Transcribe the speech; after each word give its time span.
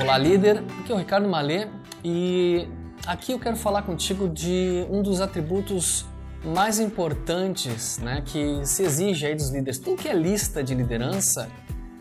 Olá, 0.00 0.16
líder. 0.16 0.64
Aqui 0.80 0.92
é 0.92 0.94
o 0.94 0.98
Ricardo 0.98 1.28
Malê 1.28 1.68
e 2.02 2.66
aqui 3.06 3.32
eu 3.32 3.38
quero 3.38 3.54
falar 3.54 3.82
contigo 3.82 4.30
de 4.30 4.86
um 4.88 5.02
dos 5.02 5.20
atributos 5.20 6.06
mais 6.42 6.80
importantes 6.80 7.98
né, 7.98 8.22
que 8.24 8.64
se 8.64 8.82
exige 8.82 9.26
aí 9.26 9.34
dos 9.34 9.50
líderes. 9.50 9.78
Tudo 9.78 10.00
que 10.00 10.08
é 10.08 10.14
lista 10.14 10.64
de 10.64 10.74
liderança 10.74 11.50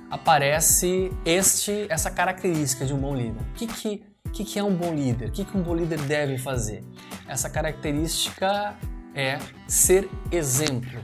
aparece 0.09 1.12
este, 1.25 1.88
essa 1.89 2.09
característica 2.09 2.86
de 2.86 2.93
um 2.93 2.98
bom 2.98 3.14
líder. 3.14 3.41
O 3.41 3.54
que, 3.55 3.68
que, 3.68 4.04
que, 4.31 4.45
que 4.45 4.57
é 4.57 4.63
um 4.63 4.73
bom 4.73 4.95
líder? 4.95 5.27
O 5.27 5.31
que, 5.34 5.43
que 5.43 5.57
um 5.57 5.61
bom 5.61 5.75
líder 5.75 6.00
deve 6.04 6.38
fazer? 6.38 6.81
Essa 7.27 7.50
característica 7.50 8.77
é 9.13 9.39
ser 9.68 10.09
exemplo. 10.31 11.04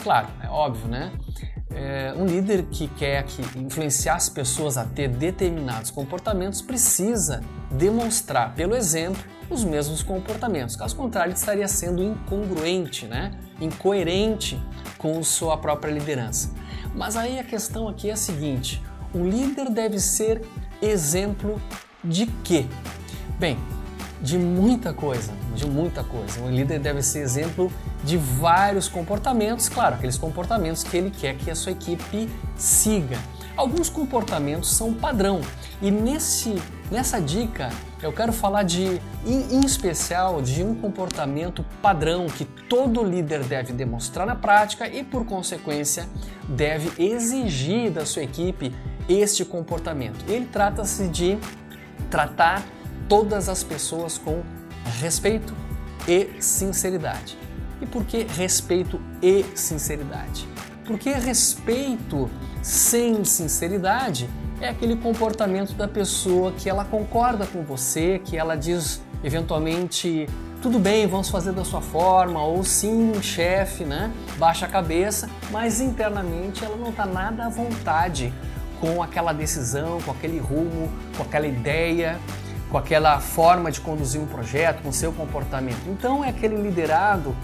Claro, 0.00 0.28
é 0.40 0.48
óbvio, 0.48 0.86
né? 0.86 1.10
É, 1.72 2.12
um 2.16 2.26
líder 2.26 2.64
que 2.64 2.88
quer 2.88 3.22
que 3.24 3.42
influenciar 3.58 4.16
as 4.16 4.28
pessoas 4.28 4.76
a 4.76 4.84
ter 4.84 5.08
determinados 5.08 5.90
comportamentos 5.90 6.60
precisa 6.60 7.40
demonstrar 7.70 8.54
pelo 8.54 8.74
exemplo 8.74 9.22
os 9.48 9.64
mesmos 9.64 10.02
comportamentos. 10.02 10.76
Caso 10.76 10.96
contrário, 10.96 11.30
ele 11.30 11.38
estaria 11.38 11.68
sendo 11.68 12.02
incongruente, 12.02 13.06
né? 13.06 13.32
incoerente 13.60 14.60
com 14.98 15.22
sua 15.22 15.56
própria 15.56 15.92
liderança. 15.92 16.50
Mas 16.94 17.16
aí 17.16 17.38
a 17.38 17.44
questão 17.44 17.88
aqui 17.88 18.10
é 18.10 18.12
a 18.12 18.16
seguinte: 18.16 18.82
o 19.14 19.24
líder 19.24 19.70
deve 19.70 19.98
ser 19.98 20.42
exemplo 20.80 21.60
de 22.02 22.26
quê? 22.44 22.66
Bem, 23.38 23.58
de 24.20 24.38
muita 24.38 24.92
coisa, 24.92 25.32
de 25.54 25.66
muita 25.66 26.02
coisa. 26.02 26.40
Um 26.40 26.50
líder 26.50 26.78
deve 26.80 27.02
ser 27.02 27.20
exemplo 27.20 27.70
de 28.04 28.16
vários 28.16 28.88
comportamentos, 28.88 29.68
claro, 29.68 29.96
aqueles 29.96 30.16
comportamentos 30.16 30.82
que 30.82 30.96
ele 30.96 31.10
quer 31.10 31.36
que 31.36 31.50
a 31.50 31.54
sua 31.54 31.72
equipe 31.72 32.28
siga. 32.56 33.18
Alguns 33.56 33.90
comportamentos 33.90 34.72
são 34.74 34.94
padrão 34.94 35.40
e 35.82 35.90
nesse, 35.90 36.54
nessa 36.90 37.20
dica 37.20 37.70
eu 38.02 38.12
quero 38.12 38.32
falar 38.32 38.62
de, 38.62 39.00
em, 39.26 39.60
especial, 39.60 40.40
de 40.40 40.62
um 40.62 40.74
comportamento 40.74 41.62
padrão 41.82 42.26
que 42.26 42.46
todo 42.46 43.04
líder 43.04 43.44
deve 43.44 43.74
demonstrar 43.74 44.26
na 44.26 44.34
prática 44.34 44.88
e, 44.88 45.04
por 45.04 45.26
consequência, 45.26 46.08
deve 46.48 46.90
exigir 47.02 47.90
da 47.90 48.06
sua 48.06 48.22
equipe 48.22 48.74
este 49.06 49.44
comportamento. 49.44 50.24
Ele 50.26 50.46
trata-se 50.46 51.08
de 51.08 51.36
tratar 52.08 52.64
todas 53.06 53.50
as 53.50 53.62
pessoas 53.62 54.16
com 54.16 54.42
respeito 54.98 55.54
e 56.08 56.30
sinceridade. 56.40 57.36
E 57.80 57.86
por 57.86 58.04
que 58.04 58.24
respeito 58.24 59.00
e 59.22 59.44
sinceridade? 59.54 60.46
Porque 60.84 61.10
respeito 61.10 62.28
sem 62.62 63.24
sinceridade 63.24 64.28
é 64.60 64.68
aquele 64.68 64.96
comportamento 64.96 65.72
da 65.74 65.88
pessoa 65.88 66.52
que 66.52 66.68
ela 66.68 66.84
concorda 66.84 67.46
com 67.46 67.62
você, 67.62 68.20
que 68.24 68.36
ela 68.36 68.56
diz 68.56 69.00
eventualmente 69.24 70.28
tudo 70.60 70.78
bem, 70.78 71.06
vamos 71.06 71.30
fazer 71.30 71.52
da 71.52 71.64
sua 71.64 71.80
forma, 71.80 72.44
ou 72.44 72.62
sim, 72.62 73.14
chefe, 73.22 73.82
né? 73.82 74.12
Baixa 74.36 74.66
a 74.66 74.68
cabeça, 74.68 75.30
mas 75.50 75.80
internamente 75.80 76.62
ela 76.62 76.76
não 76.76 76.90
está 76.90 77.06
nada 77.06 77.46
à 77.46 77.48
vontade 77.48 78.30
com 78.78 79.02
aquela 79.02 79.32
decisão, 79.32 80.02
com 80.02 80.10
aquele 80.10 80.38
rumo, 80.38 80.90
com 81.16 81.22
aquela 81.22 81.46
ideia, 81.46 82.18
com 82.70 82.76
aquela 82.76 83.20
forma 83.20 83.70
de 83.70 83.80
conduzir 83.80 84.20
um 84.20 84.26
projeto, 84.26 84.82
com 84.82 84.92
seu 84.92 85.12
comportamento. 85.12 85.80
Então 85.88 86.22
é 86.22 86.28
aquele 86.28 86.60
liderado 86.60 87.34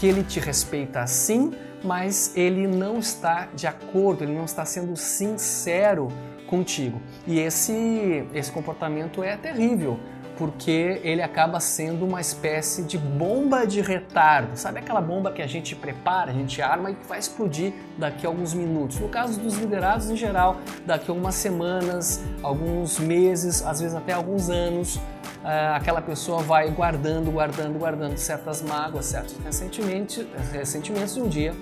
que 0.00 0.06
ele 0.06 0.24
te 0.24 0.40
respeita 0.40 1.06
sim, 1.06 1.52
mas 1.84 2.34
ele 2.34 2.66
não 2.66 2.98
está 2.98 3.48
de 3.54 3.66
acordo, 3.66 4.24
ele 4.24 4.32
não 4.32 4.46
está 4.46 4.64
sendo 4.64 4.96
sincero 4.96 6.08
contigo. 6.46 6.98
E 7.26 7.38
esse 7.38 8.26
esse 8.32 8.50
comportamento 8.50 9.22
é 9.22 9.36
terrível, 9.36 10.00
porque 10.40 11.02
ele 11.04 11.20
acaba 11.20 11.60
sendo 11.60 12.06
uma 12.06 12.18
espécie 12.18 12.82
de 12.82 12.96
bomba 12.96 13.66
de 13.66 13.82
retardo. 13.82 14.56
Sabe 14.56 14.78
aquela 14.78 15.02
bomba 15.02 15.30
que 15.30 15.42
a 15.42 15.46
gente 15.46 15.76
prepara, 15.76 16.30
a 16.30 16.34
gente 16.34 16.62
arma 16.62 16.90
e 16.90 16.94
que 16.94 17.06
vai 17.06 17.18
explodir 17.18 17.74
daqui 17.98 18.24
a 18.24 18.30
alguns 18.30 18.54
minutos? 18.54 18.98
No 18.98 19.10
caso 19.10 19.38
dos 19.38 19.58
liderados 19.58 20.08
em 20.08 20.16
geral, 20.16 20.56
daqui 20.86 21.10
a 21.10 21.12
algumas 21.12 21.34
semanas, 21.34 22.24
alguns 22.42 22.98
meses, 22.98 23.62
às 23.62 23.82
vezes 23.82 23.94
até 23.94 24.14
alguns 24.14 24.48
anos, 24.48 24.98
ah, 25.44 25.76
aquela 25.76 26.00
pessoa 26.00 26.42
vai 26.42 26.70
guardando, 26.70 27.30
guardando, 27.30 27.78
guardando 27.78 28.16
certas 28.16 28.62
mágoas, 28.62 29.04
certos 29.04 29.36
ressentimentos 29.44 31.16
e 31.18 31.20
um 31.20 31.28
dia 31.28 31.54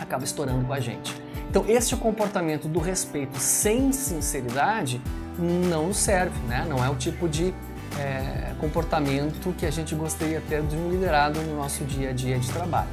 acaba 0.00 0.22
estourando 0.22 0.64
com 0.64 0.72
a 0.72 0.78
gente. 0.78 1.12
Então, 1.50 1.64
este 1.66 1.96
comportamento 1.96 2.68
do 2.68 2.78
respeito 2.78 3.36
sem 3.38 3.90
sinceridade 3.90 5.02
não 5.36 5.92
serve, 5.92 6.38
né? 6.46 6.64
não 6.68 6.84
é 6.84 6.88
o 6.88 6.94
tipo 6.94 7.28
de 7.28 7.52
é, 7.98 8.52
comportamento 8.58 9.52
que 9.56 9.66
a 9.66 9.70
gente 9.70 9.94
gostaria 9.94 10.40
ter 10.48 10.62
de 10.62 10.76
um 10.76 10.90
liderado 10.90 11.40
no 11.42 11.56
nosso 11.56 11.84
dia 11.84 12.10
a 12.10 12.12
dia 12.12 12.38
de 12.38 12.48
trabalho. 12.50 12.88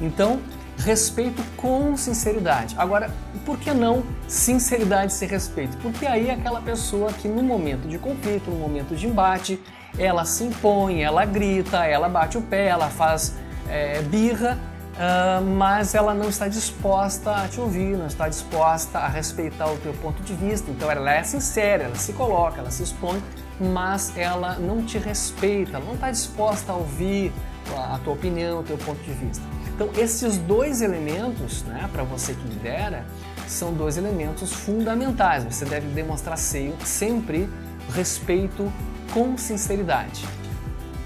Então, 0.00 0.40
respeito 0.78 1.42
com 1.56 1.96
sinceridade. 1.96 2.74
Agora, 2.76 3.10
por 3.44 3.58
que 3.58 3.72
não 3.72 4.02
sinceridade 4.26 5.12
sem 5.12 5.28
respeito? 5.28 5.76
Porque 5.78 6.06
aí 6.06 6.28
é 6.28 6.34
aquela 6.34 6.60
pessoa 6.60 7.12
que 7.12 7.28
no 7.28 7.42
momento 7.42 7.86
de 7.88 7.98
conflito, 7.98 8.50
no 8.50 8.56
momento 8.56 8.96
de 8.96 9.06
embate, 9.06 9.60
ela 9.98 10.24
se 10.24 10.44
impõe, 10.44 11.02
ela 11.02 11.24
grita, 11.24 11.84
ela 11.84 12.08
bate 12.08 12.38
o 12.38 12.42
pé, 12.42 12.68
ela 12.68 12.88
faz 12.88 13.34
é, 13.68 14.00
birra, 14.02 14.58
uh, 14.94 15.44
mas 15.44 15.94
ela 15.94 16.14
não 16.14 16.28
está 16.28 16.48
disposta 16.48 17.30
a 17.30 17.48
te 17.48 17.60
ouvir, 17.60 17.96
não 17.96 18.06
está 18.06 18.28
disposta 18.28 18.98
a 18.98 19.08
respeitar 19.08 19.70
o 19.70 19.76
teu 19.78 19.92
ponto 19.94 20.22
de 20.22 20.34
vista. 20.34 20.70
Então 20.70 20.90
ela 20.90 21.12
é 21.12 21.22
sincera, 21.22 21.84
ela 21.84 21.96
se 21.96 22.12
coloca, 22.12 22.60
ela 22.60 22.70
se 22.70 22.82
expõe, 22.82 23.22
mas 23.60 24.16
ela 24.16 24.56
não 24.58 24.84
te 24.84 24.98
respeita, 24.98 25.76
ela 25.76 25.84
não 25.84 25.94
está 25.94 26.10
disposta 26.10 26.72
a 26.72 26.76
ouvir 26.76 27.32
a 27.76 27.98
tua 27.98 28.14
opinião, 28.14 28.60
o 28.60 28.62
teu 28.62 28.76
ponto 28.78 29.00
de 29.02 29.12
vista. 29.12 29.42
Então, 29.74 29.88
esses 29.96 30.36
dois 30.38 30.82
elementos, 30.82 31.62
né, 31.62 31.88
para 31.92 32.02
você 32.02 32.34
que 32.34 32.46
lidera, 32.48 33.06
são 33.46 33.72
dois 33.72 33.96
elementos 33.96 34.52
fundamentais. 34.52 35.44
Você 35.44 35.64
deve 35.64 35.86
demonstrar 35.88 36.36
sempre 36.36 37.48
respeito 37.94 38.70
com 39.12 39.36
sinceridade. 39.36 40.26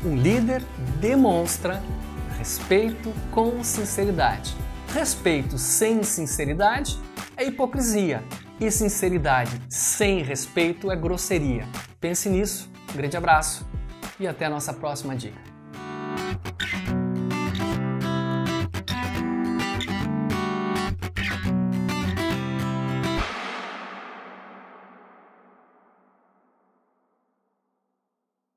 Um 0.04 0.16
líder 0.16 0.62
demonstra 1.00 1.82
respeito 2.38 3.12
com 3.30 3.62
sinceridade. 3.62 4.54
Respeito 4.92 5.58
sem 5.58 6.02
sinceridade 6.02 6.98
é 7.36 7.44
hipocrisia 7.44 8.22
e 8.60 8.70
sinceridade 8.70 9.60
sem 9.68 10.22
respeito 10.22 10.90
é 10.90 10.96
grosseria. 10.96 11.66
Pense 12.00 12.28
nisso, 12.28 12.70
um 12.92 12.96
grande 12.96 13.16
abraço 13.16 13.66
e 14.20 14.26
até 14.26 14.44
a 14.44 14.50
nossa 14.50 14.72
próxima 14.72 15.16
dica. 15.16 15.55